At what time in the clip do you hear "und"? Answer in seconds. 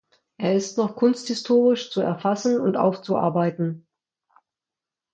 2.59-2.75